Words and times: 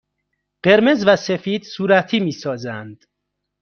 قرمز 0.63 1.07
و 1.07 1.15
سفید 1.15 1.63
صورتی 1.63 2.19
می 2.19 2.31
سازند. 2.31 3.05